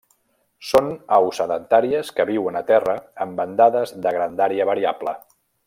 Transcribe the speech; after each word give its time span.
Són 0.69 0.87
aus 1.17 1.41
sedentàries 1.41 2.09
que 2.21 2.25
viuen 2.31 2.57
a 2.61 2.65
terra 2.71 2.97
en 3.27 3.37
bandades 3.43 3.95
de 4.07 4.15
grandària 4.19 4.69
variable. 4.75 5.17